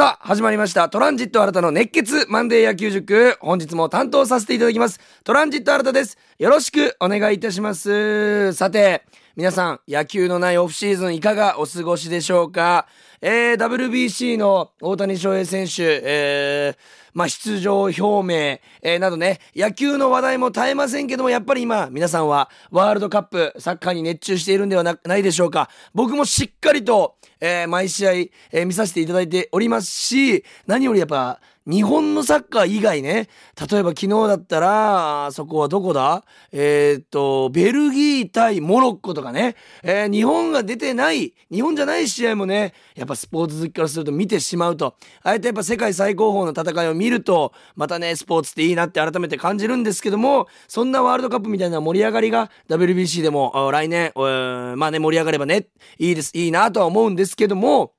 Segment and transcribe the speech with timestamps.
[0.00, 0.88] さあ、始まりました。
[0.88, 3.36] トランジット新たの熱血マンデー野球塾。
[3.38, 4.98] 本日も担当させていただきます。
[5.24, 6.16] トランジット新たです。
[6.38, 8.54] よろしくお願いいたします。
[8.54, 9.04] さて、
[9.36, 12.86] 皆さん、野球のないオフシーズンいかがお過ごしでしょうか？
[13.20, 16.76] えー、WBC の大谷翔平選手、えー、
[17.14, 25.68] まあ、出場表明、えー、などね、野球の話題も絶えませんけども、やっぱり今、皆さんはワールドカップ、サッカーに熱中しているんではないでしょうか。
[25.94, 33.28] 僕もしっかりと、えー、毎試合、えー、見させていただいておりますし、何よりやっぱ、日本のサッカー以外ね、
[33.70, 36.24] 例えば昨日だったら、そこはどこだ？
[36.50, 55.68] えー、っと、ベルギー対モロッコとかね、えー、日本が出てない、日本じゃない試合もね、やっぱスポーツ好きからすると見てしまうと、あえてやっぱ世界最高峰の戦いを見ると、またね、スポーツっていいなって改めて感じるんですけども、そんなワールドカップみたいな盛り上がりが WBC でも来年、まあね、盛り上がればね、
[55.98, 57.92] いいです、いいなとは思うんですけども、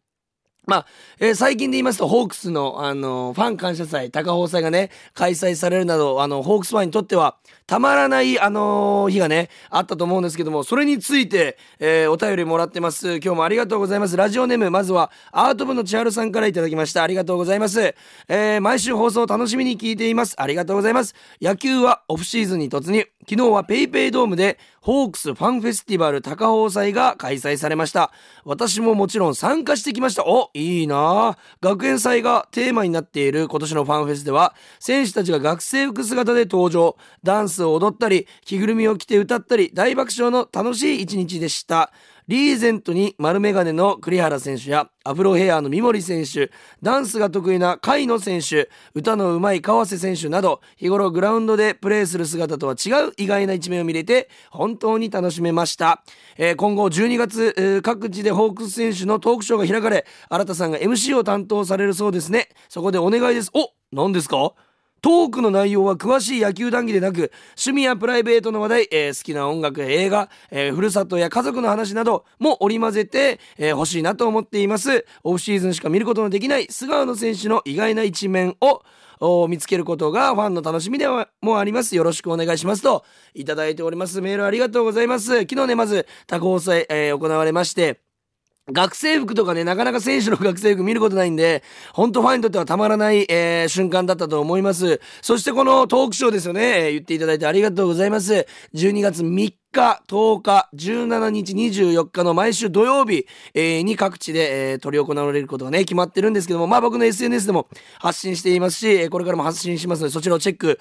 [0.68, 0.86] まあ、
[1.20, 13.16] えー、最近で言いますと、ホークスの、あのー、ファン感謝祭、高放祭がね、開催されるなど、あの、ホークスファンにとっては、たまらない、あのー、日がね、あったと思うんですけども、それについて、えー、お便りもらってます。
[13.16, 14.16] 今日もありがとうございます。
[14.16, 17.02] ラジオネーム、まずは、アート部の千春さんからいただきました。
[17.02, 17.96] ありがとうございます。
[18.28, 20.40] えー、毎週放送楽しみに聞いています。
[20.40, 21.16] ありがとうございます。
[21.41, 23.07] 野球はオフシーズンに突入。
[23.30, 28.12] 昨日は PayPay ドームで、ホークスファンフェスティバル高放祭が開催されました。
[28.46, 30.26] 私ももちろん参加してきました。
[30.26, 41.91] お、いいな学園祭がテーマになっている今年のファンフェスでは、選手たちが学生服姿で登場、ダンスを踊ったり、着ぐるみを着て歌ったり、大爆笑の楽しい一日でした。
[42.27, 56.04] リーゼントに丸メガネの栗原選手やアフロヘアの三森選手、ダンスが得意な甲斐野選手、歌の上手い川瀬選手など、日頃グラウンドでプレーする姿とは違う意外な一面を見れて、本当に楽しめました。
[56.38, 62.50] えー、今後12月、えー、各地でホークス選手のトークショーが開かれ、新田さんが MC を担当されるそうですね。
[62.70, 63.50] そこでお願いです。
[63.54, 64.53] お何ですか
[65.02, 75.06] トークの内容は詳しい野球談義でなく、趣味やプライベートの話題、えー、好きな音楽や映画、えー、ふるさとや家族の話なども織り交ぜて、えー、欲しいなと思っています。
[75.23, 81.07] オフシーズンしか見ることのできない菅野選手の意外な一面を見つけることがファンの楽しみで
[81.41, 81.95] もあります。
[81.95, 84.22] よろしくお願いしますと、いただいております。
[84.22, 85.39] メールありがとうございます。
[85.41, 88.01] 昨日ね、まず、多交際、えー、行われまして、
[88.69, 91.63] 学生服とかね、なかなか選手の学生服見ることないんで、
[91.94, 95.01] ほんとファンにとってはたまらない、えー、瞬間だったと思います。
[95.22, 98.45] そしてこのトークショーですよね、えー、言っていただいてありがとうございます。
[98.75, 107.67] 12月3日、10日、17日、24日の毎週土曜日、えー、に各地で、えー、取り行われることがね、決まってるんですけども、まあ僕の SNS でも
[107.99, 110.79] 発信していますし、これからも発信しますので、そちらをチェック、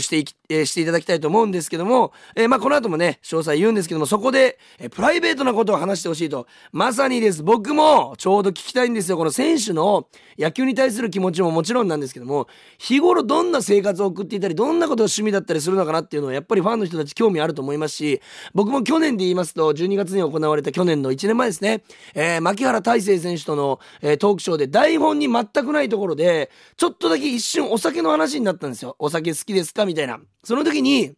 [0.00, 9.16] していき、えー、していただきたいと思うんですけども、えー、まあこの後もね、詳細言うんですけども、そこで、えー、プライベートなことを話してほしいと、まさにです、僕もちょうど聞きたいんですよ。
[9.16, 10.08] この選手の
[10.38, 12.48] 野球に対する気持ちももちろんなんですけども、
[12.78, 18.09] 日頃どんな生活を送っていたり、どんなことが趣味だったりするのかなっていうのは、やっぱりファンの人たち興味あると思いますし、
[18.54, 21.82] 僕も去年で言いますと、12月に行われた去年の1年前ですね、
[22.14, 28.96] えー、牧原大成選手との、えー、トークショーで台本に全くないところで、ちょっとだけ一瞬お酒の話になったんですよ。
[28.98, 29.86] お酒好きですか？
[29.86, 30.18] みたいな。
[30.42, 31.12] その時に、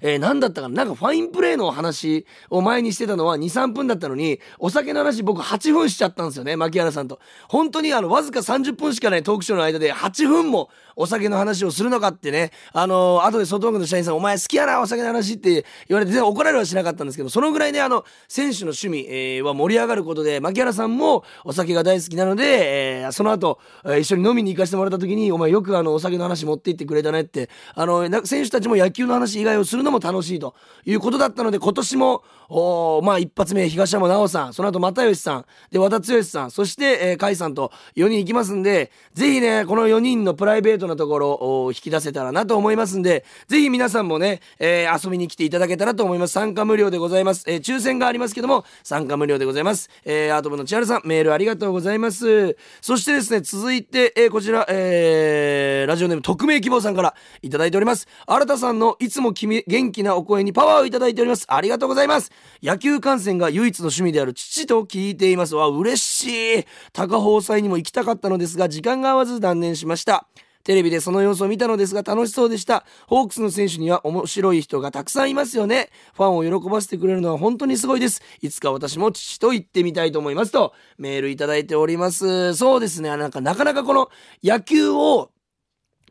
[0.00, 0.80] えー、何だったかな？
[0.80, 7.20] なんかファインプレーの話を前にしてたのは2、3分だったのに、お酒の話僕8分しちゃったんですよね、牧原さんと。
[7.48, 41.30] 本当にあの、わずか30分しかないトークショーの間で8分もお酒の話をするのかってね、あのー、後で外枠の社員さん、お前好きやな、お酒の話って言われて、全然怒られるはしなかったんですけど、そのぐらいね、あの、選手の趣味、えー、は盛り上がることで、牧原さんもお酒が大好きなので、えー、その後、えー、一緒に飲みに行かせてもらった時に、お前よくあの、お酒の話持って行ってくれたねって、あの、選手たちも野球の話以外をするのも楽しいということだったので、今年も、おまあ一発目、東山直さん、その後又吉さん、で、和田剛さん、そして、えー、甲斐さんと4人行きますんで、ぜひね、この4人のプライベートなところ
[41.64, 46.32] を引き出せたらなと思いますんで、ぜひ皆さんもね、えー、遊びに来ていただけたらと思います。
[46.32, 47.44] 参加無料でございます。
[47.46, 49.88] えー、抽選がありますけども、参加無料でございます。
[50.04, 52.56] えー、アート部の千春さん、メールありがとうございます。
[52.80, 58.08] そしてですね、続いて、えー、こちら、えー、ラジオネーム匿名希望さんからいただいております。
[58.26, 61.46] 新田さんのいつも君、元気なお声にパワーをいただいております。
[61.48, 62.32] ありがとうございます。
[62.62, 65.54] 野球観戦が唯一の趣味である父と聞いています。
[65.54, 66.64] わ、嬉しい。
[66.92, 70.26] 高放祭にも行きたかったのですが、時間が合わず断念しました。
[70.62, 72.84] テレビでその様子を見たのですが楽しそうでした。
[73.06, 75.88] ホークスの選手には面白い人がたくさんいますよね。
[76.14, 78.20] ファンを喜ばせてくれるのは本当にすごいです。
[78.42, 82.54] いつか私も父と言ってみたいと思いますとメールいただいております。
[82.54, 83.08] そうですね。
[83.16, 84.10] なんかなかなかこの
[84.44, 85.30] 野球を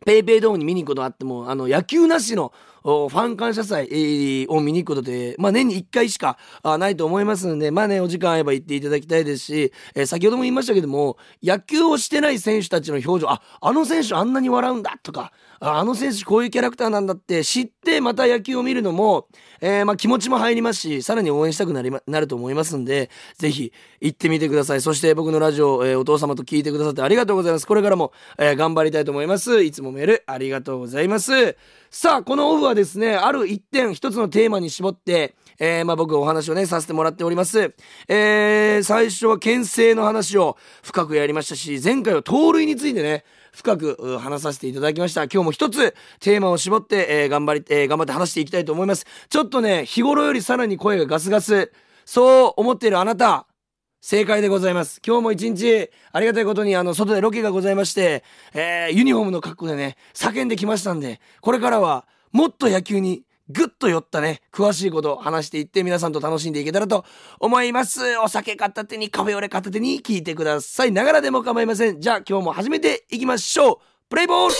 [0.04, 15.32] ペイペイドームに見に行くことあっても、あの、野球なしのファン感謝祭、を見に行くことで、まあ、年に1回しかないと思いますので、まあね、お時間合えば行っていただきたいですし、えー、先ほども言いましたけども、野球をしてない選手たちの表情、あ、あの選手あんなに笑うんだとか、
[15.62, 19.28] あの選手こういうキャラクターなんだって知ってまた野球を見るのも、
[19.60, 24.80] えー、まあ気持ちも入りますし、さらに応援したくなり、ま、なると思いますんで、ぜひ行ってみてください。
[24.80, 27.66] そして僕のラジオ、えー、お父様と聞いてくださってありがとうございます。
[27.66, 29.62] これからも、えー、頑張りたいと思います。
[29.62, 31.56] いつもメールありがとうございます。
[31.90, 37.74] さあ、このオフははですね、ある一点、一つのテーマに絞って、えー、まあ僕お話をね、させてもらっております。
[38.08, 45.24] えー、最初は牽制の話を深くやりましたし、前回は盗塁についてね、深く話させていただきました。
[45.24, 49.04] 今日も一つテーマを絞って、えー、頑張り、えー、頑張って話していきたいと思います。
[49.28, 51.72] ちょっとね、日頃よりさらに声がガスガス、
[52.04, 53.46] そう思っているあなた、
[54.02, 55.00] 正解でございます。
[55.06, 58.24] 今日も一日、ありがたいことに、あの、外でロケがございまして、
[58.54, 67.04] えー、ユニフォームの格好でね、叫んできましたんで、これからは、もっと野球にぐっと寄ったね、詳しいことを話していって皆さんと楽しんでいけたらと
[67.40, 68.16] 思います。
[68.18, 70.92] お酒片手にカフェオレ片手に聞いてください。
[70.92, 72.00] ながらでも構いません。
[72.00, 73.76] じゃあ今日も始めていきましょう。
[74.08, 74.54] プレイボール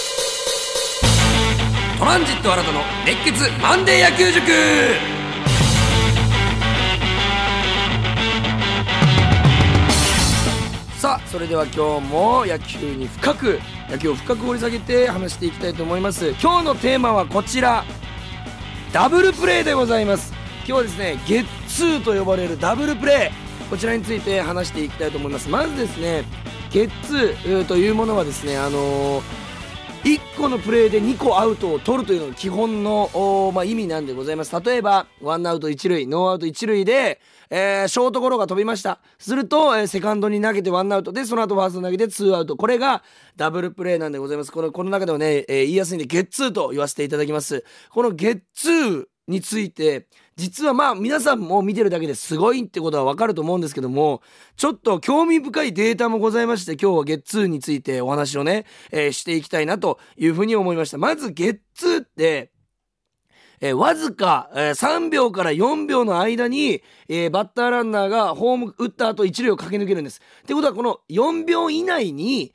[1.99, 5.20] トランジット新たの熱血マンデー野球塾
[11.31, 16.31] それでは今日も野球に深く野球を深く掘り下げて話していきたいと思います。
[16.43, 17.85] 今日のテーマはこちら。
[18.93, 20.33] ダブルプレーでございます。
[20.67, 25.49] 今日はですねゲッツーと呼ばれるダブルプレーこちらについて話していきたいと思います。
[25.49, 26.25] まずですね
[26.73, 29.23] ゲッツーというものはですねあのー、
[30.03, 34.61] 1個のプレーで2個アウトを取るというのが基本の、まあ、意味なんでございます。
[34.65, 39.01] 例えばワンアウト1塁ノーアウト1塁で、えー、ショートゴロが飛びました。
[39.19, 41.13] すると、えー、セカンドに投げてワンアウト。
[41.13, 42.57] でその後ファースト投げてツーアウト。
[42.57, 43.03] これが
[43.37, 44.53] ダブルプレーなんでございます。
[44.53, 47.65] このこの中ではね、えー、言いやすいんでゲッツーと言わせていただきます。
[47.91, 50.07] このゲッツーについて
[50.37, 54.23] 実はまあ皆さんも見てるだけですごいってことはわかると思うんですけども
[54.57, 60.99] ちょっと興味深いデータもございまして今日はゲッツーについてお話をね、えー、していきたいなというふうに思いました。
[60.99, 62.51] まずゲッツーって
[63.61, 70.21] えー、わずか、えー、3秒から4秒の間に、えー、バッターランナーがホーム打った後1塁を駆け抜けるんです。
[70.43, 72.55] ってことはこの4秒以内に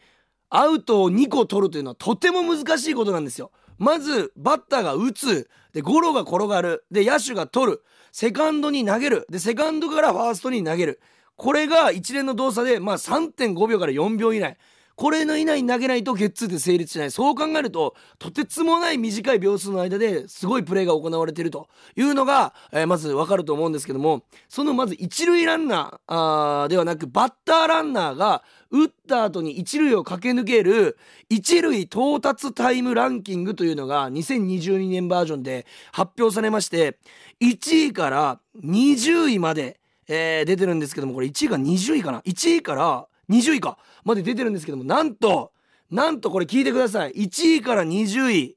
[0.50, 3.52] アウトを2個取るというのはとても難しいことなんですよ。
[3.78, 5.48] まずバッターが打つ。
[5.74, 6.86] でゴロが転がる。
[6.90, 7.84] で野手が取る。
[8.12, 9.28] セカンドに投げる。
[9.30, 11.02] でセカンドからファーストに投げる。
[11.36, 14.58] これが一連の動作でまあ3.5秒から4秒以内。
[14.96, 17.12] これの以内に投げないとゲッツーで成立しない。
[17.12, 30.98] そう考えるととてつもない短い秒数の間ですごいプレーが行われているというのが、えー、まずわかると思うんですけどもそのまず一塁ランナーーではなくバッターランナーが打った後に一塁を駆け抜ける
[31.30, 36.98] 一塁到達タイムランキングというのが2022年バージョンで発表されまして
[37.42, 45.52] 1位から20位まで、えー、出てるんですけどもこれ1位が20位かな？1位から20位かまで出てるんですけどもなんと
[45.90, 48.56] なんとこれ聞いてください1位から20位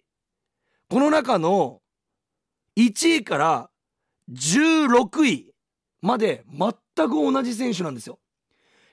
[0.89, 1.81] この中の
[2.77, 3.71] 1位から
[4.33, 5.53] 16位
[6.01, 8.19] まで全く同じ選手なんですよ。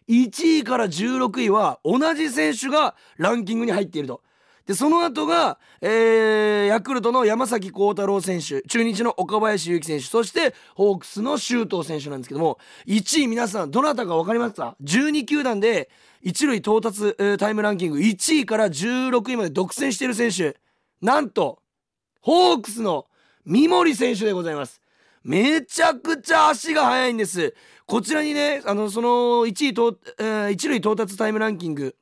[0.10, 4.22] 1位から16位は同じ選手がランキングに入っていると。
[4.66, 12.58] で、その後が、えー、ヤクルトの山崎幸太郎選手、中日の岡林勇希選手、そしてホークスの周東選手なんですけども、
[12.88, 15.90] 1位皆さんどなたか分かりますか ?12 球団で
[16.22, 20.58] 一塁到達、えー、タイムランキング1位から16位まで独占している選手、
[21.00, 21.60] なんと、
[22.22, 23.06] ホークスの
[23.46, 24.82] 三森選手でございます。
[25.24, 27.54] めちゃくちゃ足が速いんです。
[27.86, 29.10] こちらにね、あの、その
[29.46, 31.96] 1位と、えー、一塁到達タイムランキング、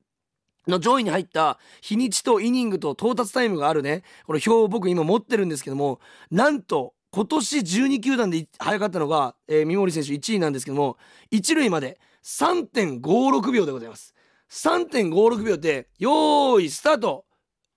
[0.67, 5.99] の上位に入った日にちとイニングと到達タイムがあるね、この表を僕今持ってるんですけども、
[6.31, 10.97] なんと今年12球団で早かったのが、えー、三森選手1位なんですけども、
[11.31, 14.15] 1塁まで3.56秒でございます。
[14.49, 17.25] 3.56秒で、よーい、スタート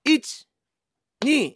[0.06, 0.46] !1、
[1.24, 1.54] 2、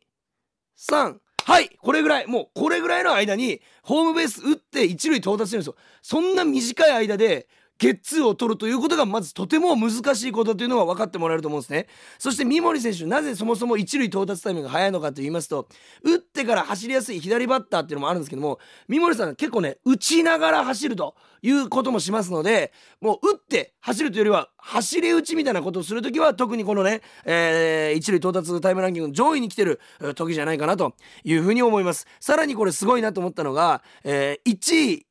[0.78, 5.76] 3、はい、これぐらい、もうこれぐらいの間に、ホームベース打って一塁到達してるんですよ。
[6.02, 7.48] そんな短い間で、
[7.80, 11.86] ゲッツーを取るということがまずとても難しいことというのは分かってもらえると思うんですね。
[12.18, 15.66] そして三森選手、なぜそもそも一塁到達タイミングが早いのかと言いますと、
[16.04, 22.70] 打ってから走りやすい左バッターっていうのもあるんですけども、三森さん結構ね、打ちながら走るということもしますので、
[23.00, 29.80] もう打って走るというよりは、走り打ちみたいなことをするときは、特にこのね、えー、一塁到達タイムランキングの上位に来てる
[30.14, 32.06] 時じゃないかなというふうに思います。
[32.20, 35.04] さらにこれすごいなと思ったのが、えー、1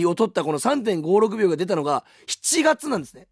[0.00, 3.28] 位を取ったこの3.56秒が出たのが7月なんですね。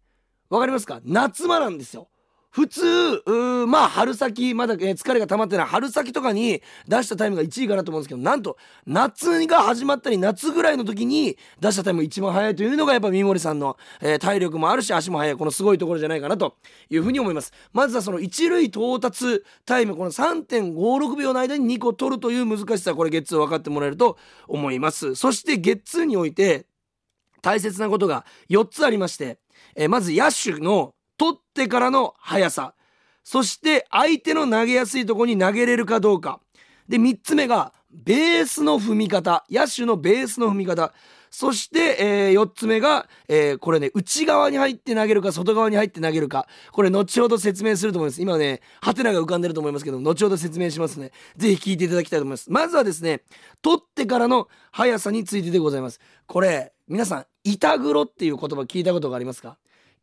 [0.49, 1.01] わかりますか？
[1.03, 2.07] 夏場なんですよ。
[2.53, 3.23] 普通
[3.65, 5.65] まあ春先まだ、えー、疲れが溜まってない。
[5.65, 16.55] 春先とかに出したタイムが1位かなと思うんですけどなんと夏が始まったり夏ぐらいの時に出したタイムが一番速いというのがやっぱ三森さんの、えー、体力もあるし足も速いこのすごいところじゃないかなと
[16.91, 17.51] いうふうに思います。
[17.71, 25.15] まずはその一塁到達タイムこの3.56秒の間に2個取るという難しさこれゲッツー分かってもらえると思います。
[25.15, 26.67] そしてゲッツーにおいて
[27.41, 29.39] 大切なことが4つありまして、
[29.75, 32.73] えー、まず野手の取ってからの速さ。
[33.23, 36.39] そして相手の投げやすいとこに投げれるかどうか。
[36.87, 39.45] で、3つ目が、ベースの踏み方。
[39.49, 40.93] 野手のベースの踏み方。
[41.29, 46.47] そして、えー、4つ目が、えー、これね、内側に入って投げるか、外側に入って投げるか。
[46.71, 48.21] これ、後ほど説明すると思います。
[48.21, 51.11] 今ね、ハテナが浮かんでると思いますけど、後ほど説明しますね。
[51.37, 52.51] ぜひ聞いていただきたいと思います。
[52.51, 53.23] まずはですね、
[53.61, 55.99] 取ってからの速さについてでございます。
[56.27, 59.57] これ、皆さん、板黒っていう言葉聞いたことがありますか？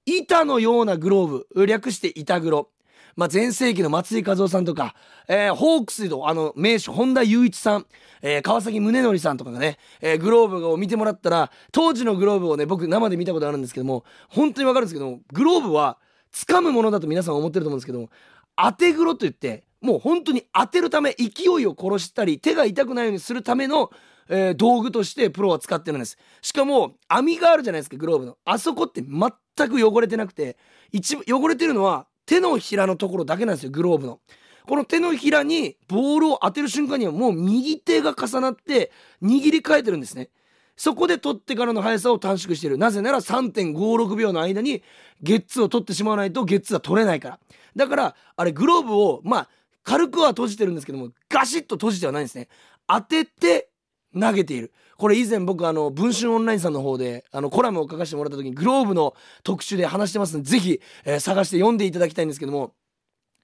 [0.06, 2.68] 板のようなグローブ、略して板黒。
[3.16, 4.94] まあ、前世紀の松井和夫さんとか、
[5.28, 7.86] えー、ホークスのあの名手本田雄一さん、
[8.22, 15.98] えー、川崎宗則さんとかがね、えー、グローブを見てもらったら、当時のグローブをね、僕生で見たことあるんですけども、本当にわかるんですけども、グローブは
[16.32, 18.10] 掴むものだと皆さん思ってると思うんですけども、
[18.56, 23.90] 当て黒といって、もう本当に当てるため、勢いを殺したり、手が痛くないようにするための、
[24.30, 26.16] えー、道具としてプロは使ってるんです。
[26.40, 28.38] しかも、網があるじゃないですか、グローブの。
[28.44, 30.56] あそこって全く汚れてなくて、
[30.92, 34.20] 一、汚れてるのは手のひらのところだけなんですよ、グローブの。
[34.66, 40.30] この手のひらにボールを当てる瞬間にはもう右手が重なって握り替えてるんですね。
[40.76, 42.78] そこで取ってからの速さを短縮している。
[42.78, 44.82] なぜなら3.56秒の間に
[45.20, 47.40] ゲッツーを取ってしまわないとゲッツーは取れないから。
[47.76, 49.48] だから、あれグローブを、まあ、
[49.82, 52.48] 軽くは閉じてるんですけども、ガシッと閉じてはないんですね。
[52.86, 53.70] 当てて
[54.18, 54.72] 投げている。
[54.96, 62.74] これ以前僕あの、文春オンラインさんの方で、あの、コラムを書かせてもらった時にグローブの特集で話してますので、ぜひ、えー、探して読んでいただきたいんですけども、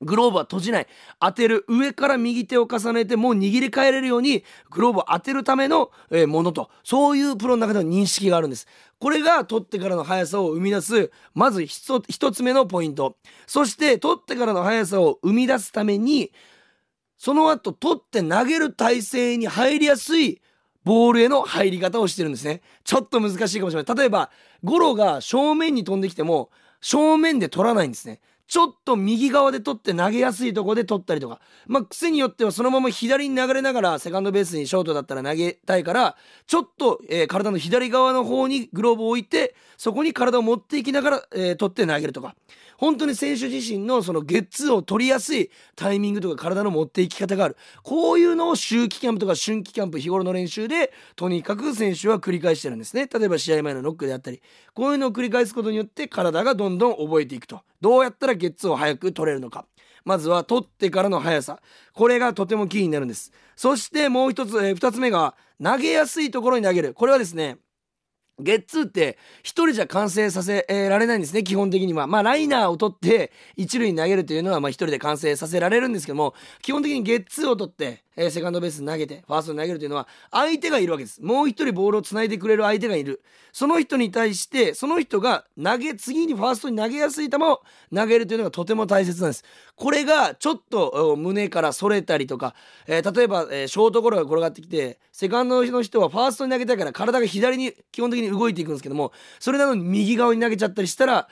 [0.03, 0.87] グローブは閉じない。
[1.21, 1.65] 当てる。
[1.69, 8.67] 上から右手を重ねてもう握り替えれるように、グローブを当てるための、えー、ものと、そういうプロの中での認識があるんです。
[8.99, 13.17] これが取ってからの速さを生み出す、まず一つ目のポイント。
[13.47, 16.31] そして、取ってからの速さを生み出すために、
[17.17, 20.43] その後、取って投げる体勢に入りやすい
[20.87, 22.63] ボールへの入り方をしてるんですね。
[22.85, 23.97] ちょっと難しいかもしれない。
[23.97, 24.31] 例えば、
[24.63, 26.49] ゴロが正面に飛んできても、
[26.81, 28.21] 正面で取らないんですね。
[28.47, 31.41] ちょっと右側で取って投げやすいとこで取ったりとか。
[31.67, 42.37] まあ、癖によってはそのまま左に流れながらセカンドベースにショートだったら投げたいから、ちょっと、えー、体の左側の方にグローブを置いて、そこに体を持っていきながら、えー、取って投げるとか。
[42.79, 47.57] 本当に選手自身のそのゲッツーを取りやすいタイミングとか体の持っていき方がある。
[47.83, 53.09] こういうのを秋季キャンプとか春季キャンプ日頃の練習でとにかく選手は繰り返してるんですね。
[53.13, 54.43] 例えば試合前のノックであったり、
[54.75, 57.63] こういうのを繰り返すことによって体がどんどん覚えていくと。
[57.87, 59.65] どうやったらゲッツーを早く取れるのか。
[60.05, 61.61] まずは取ってからの速さ。
[61.93, 63.31] これがとてもキーになるんです。
[63.55, 66.95] そしてもう一つ、えー、二つ目が投げやすいところに投げる。
[66.95, 67.59] これはですね、
[68.41, 72.09] ゲッツーって一人じゃ完成させられないんですね、基本的には。
[72.09, 81.23] まあ、ライナーを取って一塁に投げるというのは、まあ一人で完成させられるんですけども、基本的にゲッツーを取って、えー、セカンドベース投げて、ファーストに投げるというのは、相手がいるわけです。
[81.23, 83.23] もう一人ボールを繋いでくれる相手がいる。
[83.53, 87.63] その人に対して、その人が投げ、次にファーストに投げやすい球を
[87.95, 89.45] 投げるというのがとても大切なんです。
[89.75, 92.55] これがちょっと胸から反れたりとか、
[92.87, 101.29] えー、例えば、えー、ショートゴロが転がってきて、セカンドの人はファーストに投げたいから体が左に基本的に動いていくんですけども、それなのに右側に投げちゃったりしたら、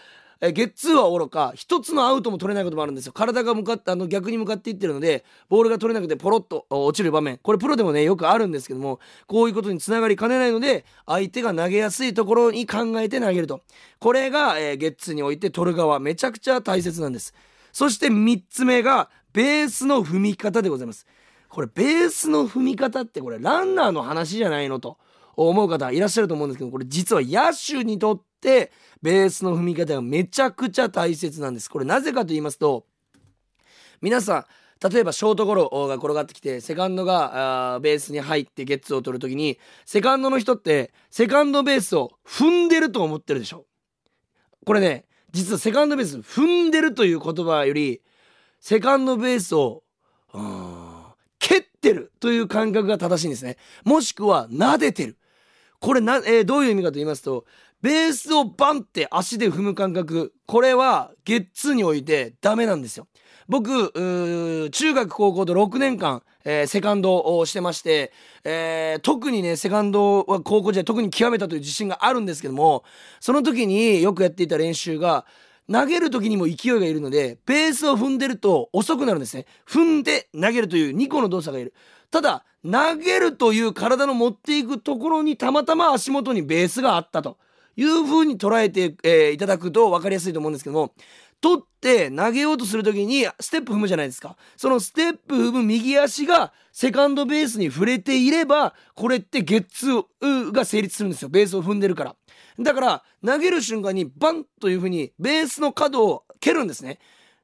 [0.46, 1.52] えゲッツーはおろか。
[1.54, 3.12] 一つのアウトも取れないこともあるんですよ。
[3.12, 7.38] 体が向かってあの逆に向かっていってるのでボールが取れなくてポロッと落ちる場面。
[7.38, 13.62] これプロでもねよくあるんですけどもこういうことにつながりかねないので相手が投げやすいところに考えて投げると。
[14.00, 15.98] これが、え、ゲッツーにおいて取る側。
[15.98, 17.32] めちゃくちゃ大切なんです。
[17.72, 21.06] そして3つ目がベースの踏み方でございます。
[21.48, 24.98] これベースの踏み方ってこれランナーの話じゃないのと
[25.36, 31.68] 思う方いらっしゃると思うんですけどこれ実は野手にとってベースの踏み方がめちゃくちゃ大切なんです。
[31.68, 32.86] これなぜかと言いますと
[34.00, 34.44] 皆さん
[34.92, 43.64] 例えばショートゴロが転がってきてセカンドがベースに入ってゲッツを取る時にセカンドの人ってセカンドベースを踏んでると思ってるでしょ。
[44.66, 48.02] これね実はセカンドベース踏んでるという言葉より
[48.60, 49.82] セカンドベースを
[51.38, 53.56] 蹴ってるという感覚が正しいんですね。
[53.84, 55.16] もしくは撫でてる。
[55.80, 57.44] これな、えー、どういう意味かと言いますと
[57.84, 60.32] ベースをバンって足で踏む感覚。
[60.46, 63.08] これはゲッツーにおいてダメなんですよ。
[63.46, 63.92] 僕
[64.70, 68.10] 中学高校と6年間、えー、セカンドをしてまして、
[68.42, 72.84] えー、特にねセカンドは高校時代特に極めたという自信があるんですけども
[73.20, 75.26] その時によくやっていた練習が
[75.70, 79.44] 投げる時にも勢いがいるのでベースを踏んでると遅くなるんですね。
[79.68, 81.74] 踏んで投げるという2個の動作がいる。
[82.10, 87.36] ただ投げるという体の持っていくところにたまたま足元にベースがあったと。
[87.76, 90.93] いう風に捉えて、えー、いただくと分かりやすいと思うんですけども
[91.40, 94.38] 取って投げようとする時にステップ踏むじゃないですか。
[94.57, 101.28] そのステップ踏む右足がセカンドベースに触れていればこれってゲッツーが成立するんですよ。
[101.28, 102.16] ベースを踏んでるから。
[102.59, 106.99] だから投げる瞬間にバンという風にベースの角を蹴るんですね。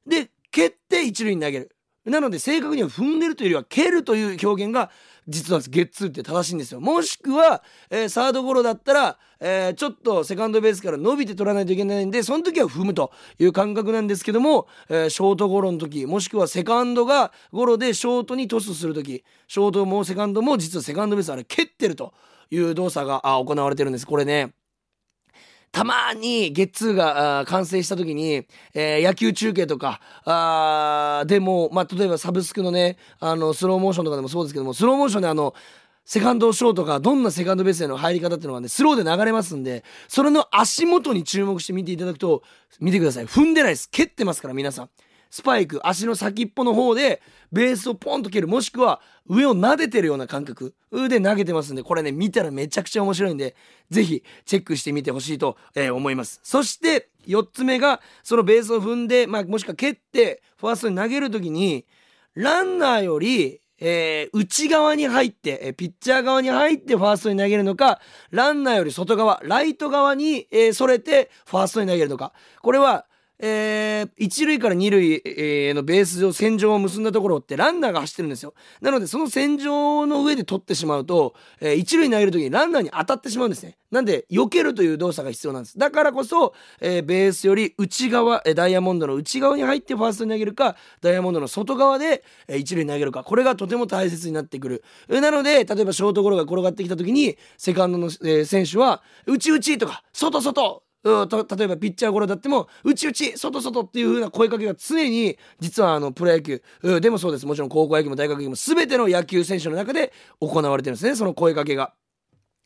[0.07, 1.77] で蹴って一塁に投げる。
[2.05, 4.91] なので正確には踏んでるというよりは蹴るという表現が
[5.29, 6.81] 実はゲッツーって正しいんですよ。
[6.81, 22.15] もしくは、えー、サードゴロだったら、えー、ちょっとセカンドベースから伸びて取らないといけないんでその時は踏むという感覚なんですけども、えー、ショートゴロの時もしくはセカンドがゴロでショートにトスする時ショートもセカンドも実はセカンドベースあれ蹴ってると
[22.51, 24.07] いう動作が行われてるんです。
[24.07, 24.53] これね。
[25.73, 35.55] たまにゲッツーが完成した時に、えー、野球中継とか、あでも、まあ、例えばサブスクのね、あの、スローモーションとかでもそうですけども、スローモーションであの、
[36.05, 42.43] セカンドショーとかどんなセカンドベースへの入り方っていうのがね、スローで流れますんで、それの足元に注目して見ていただくと、
[42.81, 43.27] 見てください。
[43.27, 43.89] 踏んでないです。
[43.91, 44.91] 蹴ってますから、皆さん。
[45.31, 47.23] スパイク足の先っぽの方で
[47.53, 50.75] ベースをポンと蹴るもしくは上を撫でてるような感覚
[51.09, 53.55] で投げてますんでこれね見たらめちゃくちゃ面白いんで
[53.91, 61.87] 是非チェックしてみてほしいと、えー、思いますそして4つ目がそのベースを踏んで、まあ、もしくは蹴ってファーストに投げる時に
[62.35, 67.99] ランナーよりえー、内側に入って、えーピッチャー側に入ってファーストに投げるのか、
[68.31, 72.35] ランナーより外側、ライト側に、えー、それてファーストに投げるのか。
[72.61, 73.07] これは、
[73.43, 78.55] えー、一塁から二塁、えー、のベース上、線上を結んだところってランナーが走ってるんですよ。
[78.83, 83.79] なので、その線上の上で取ってしまうと、えー、一塁に投げるときにランナーに当たってしまうんですね。
[83.91, 85.79] なんで、避けるという動作が必要なんです。
[85.79, 93.25] だからこそ、えー、ベースより内側、え、ダイヤモンドの内側に入ってファーストに投げるか、ダイヤモンドの外側で、え、一塁に投げるか。
[93.25, 94.85] これがとても大切になってくる。
[95.09, 106.63] なので、例えばショートゴロが転がってきたときに、セカンドの、え、選手は、内々とか、外外うと例えばピッチャーゴロだっても内内外外っていう風な声かけが常に実はあのプロ野球
[107.01, 111.95] でもそうですもちろん高校野球も大学野球も全ての野球選手の中で行われてるんですねその声かけが。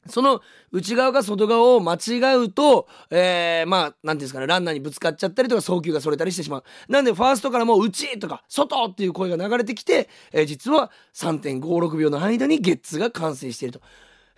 [0.08, 6.64] その内側か外側を間違うと、えー、まあ、なんていうんですかね、ランナーにぶつかっちゃったりとか、送球がそれたりしてしまう。
[6.88, 13.80] なんで、ファーストからもう内とか、外っていう声が流れてきて、えー、実は3.56秒の間にゲッツが完成していると。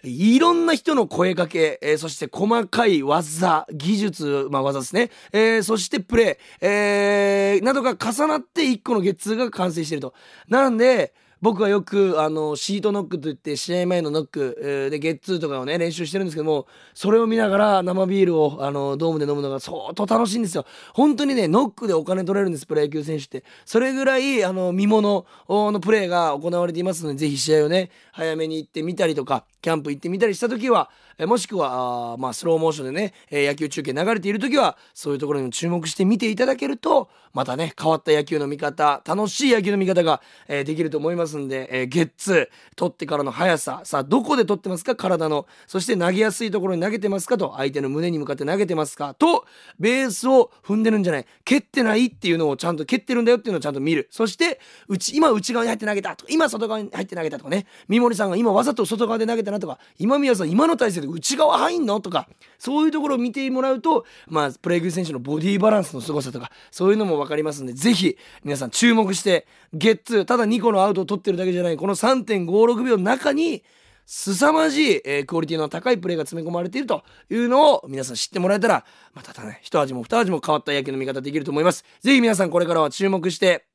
[0.03, 10.15] いろんな人の声かけ、えー、そして細かい技、技術、まあ技ですね、えー、そしてプレー、えー、などが重なって一個のゲッツーが完成していると。
[10.49, 20.65] なんで、僕はよくあのシートノックといって試合前のノック、えー、でゲッツーとかをね練習してるんですけどもそれを見ながら生ビールをあのドームで飲むのが相当楽しいんですよ。
[20.95, 23.45] 本当にねノックでお金取れるんですプロ野球選手って。
[23.67, 49.47] それぐらいあの見物のプレーが行われていますのでぜひ試合をね早めに行ってみたりとかキャンプ行ってみたりした時はえもしくはあまあスローモーションでね、え、野球中継流れている時はそういうところにも注目して見ていただけるとまたね変わった野球の見方楽しい野球の見方が、え、できると思いますんで、え、ゲッツー取ってからの速ささあどこで取ってますか体のそして投げやすいところに投げてますかと相手の胸に向かって投げてますかと
[49.79, 54.07] ベースを踏んでるんじゃない蹴ってないっていうのをちゃんと蹴ってるんだよっていうのをちゃんと見る。
[54.11, 62.01] そして内今内側に入って投げたと今外側に入って投げたとかね三森さんが今わざと外側で投げたなとか今宮さん今の体勢で内側入んの？
[62.01, 73.63] とかそういうところを見てもらうとまあプロ野球選手のボディバランスの凄さとかそういうのも分かりますんでぜひ皆さん注目してゲッツーただ2個のアウトを取ってるだけじゃないこの3.56秒の中に
[74.07, 81.85] 凄まじい、えー、クオリティの高いプレーが詰め込まれているというのを皆さん知ってもらえたら、またね、一味も二味も変わった野球の見方できると思います。
[82.03, 83.67] ぜひ皆さんこれからは注目して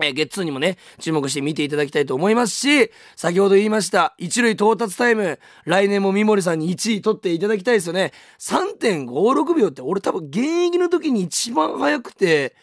[0.00, 8.12] えー、ゲッツーにもね、注目して見ていただきたいと思いますし、先ほど言いました、一塁到達タイム、来年も三森さんに1位取っていただきたいですよね。
[8.38, 12.54] 3.56秒って俺多分現役の時に一番早くて、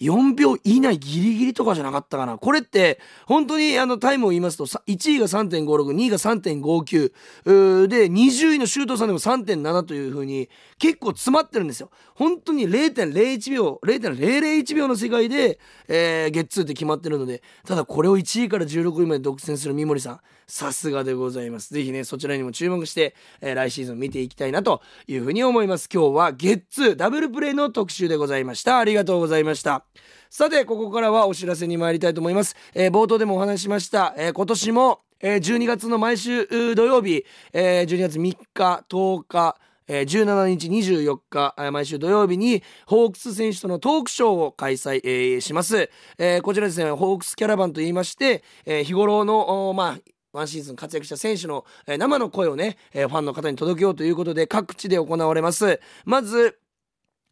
[0.00, 2.38] 4秒以内ギリギリとかじゃなかったかな。
[2.38, 11.90] これって、本当にあのタイムを言いますと、1位が3.56、2位が3.59、で、20位の周東さんでも3.7という風に、結構詰まってるんですよ。
[12.14, 15.58] 本当に0.01秒、0.001秒の世界で、
[15.88, 21.72] えー、ゲッツーって決まってるので、ただこれを1位から16位まで独占する三森さん、さすがでございます。
[21.72, 25.88] ぜひね、そちらにも注目して、えー、来シーズン見ていきたいなという風に思います。
[25.92, 28.78] 今日はゲッツーダブルプレイの特集でございました。
[28.78, 29.89] ありがとうございました。
[30.28, 32.54] さて、ここからはお知らせに参りたいと思います。
[32.74, 39.56] えー、冒頭でもお話ししました、えー、今年も、えー、12月の毎週土曜日、えー、12月3日、10日、
[39.88, 49.98] えー、17日24日、毎週土曜日にホークス選手とのトークショーを開催、えー、します、えー、こちらですねホークスキャラバンと言いまして、えー、日頃のまあ
[50.32, 55.80] ワンシーズン活躍した選手の、えー、生の声をね、えー、ファンの方に届けようということで各地で行われます。
[56.04, 56.59] まず、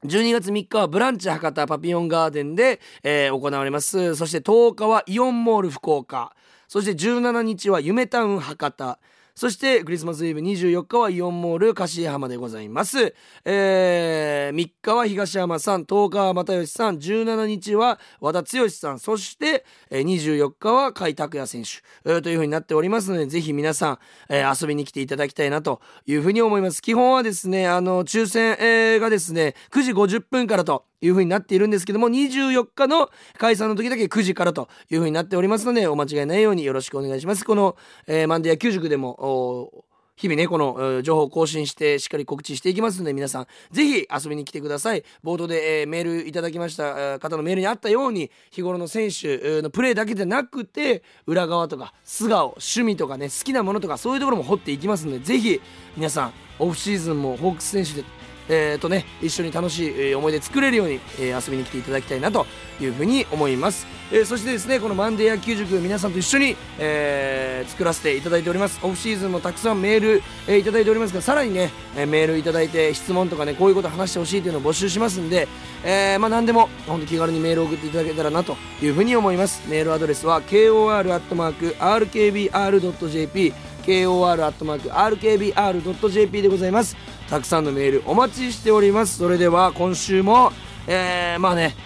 [0.04, 4.14] 12月3日はブランチ博多パピオンガーデンで、えー、行われます。
[4.14, 6.36] そして10日はイオンモール福岡。
[6.68, 9.00] そして17日は夢タウン博多。
[9.38, 13.14] そしてクリスマスイブ24日はイオンモール柏浜でございます。
[13.44, 23.98] えー、3日は東山さん、10日は又吉さん、17日は和田剛さん、そして24日は甲斐拓也選手、という風になっておりますので、ぜひ皆さん、
[24.28, 26.82] えー、遊びに来ていただきたいなというふうに思います。
[26.82, 28.56] 基本はですね、あの、抽選、
[28.98, 37.44] がですね、9時50分からという風になっているんですけども、24日の解散の時だけ9時からという風になっておりますので、お間違いないようによろしくお願いします。
[37.44, 39.84] この、えー、マンデー野球塾でも、
[40.18, 45.04] 日々ね、この情報を更新してしっかり告知していきますので、皆さん、ぜひ遊びに来てください。
[45.22, 55.60] 冒頭で、えー、メールいただきました方のメールにあったように、日頃の選手のプレーだけでなくて、裏側とか、素顔、趣味とかね、好きなものとか、そういうところも掘っていきますので、ぜひ、
[55.96, 58.17] 皆さん、オフシーズンもホークス選手で
[58.48, 62.46] えー、とね一緒に楽しい思い出作れるように、えー、遊びに来ていただきたいなと
[62.80, 68.78] いうふうに思います、えー、そしてですねこのマンデー野球塾皆さんと一緒に、えー、作らせていただいております。
[68.82, 75.46] オフシーズンもたくさんメール、えー、いただいておりますがさらにね、えー、メールいただいて質問とかねこういうこと話してほしいというのを募集しますんで、
[75.84, 79.68] えー、まあ何でも本当気軽にメールを送っていただけたらなというふうに思います。
[79.68, 81.08] メールアドレスは kor.rkbr.jp
[83.88, 84.82] kor.rkbr.jp
[86.42, 86.96] でございます。
[87.28, 89.18] たくさんのメールお待ちしております。
[89.18, 90.52] それでは今週も
[90.88, 91.76] えー、まあね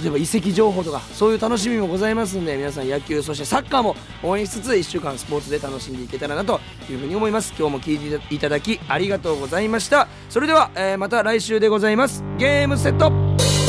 [0.00, 7.52] 例えば移籍情報とかそういう楽しみもございますんで皆さん野球そしてサッカーも応援しつつ1週間スポーツで楽しんでいけたらなというふうに思います。
[7.58, 10.08] 今日も聞いていただきありがとうございました。
[10.30, 12.24] それでは、えー、また来週でございます。
[12.38, 13.61] ゲームセット。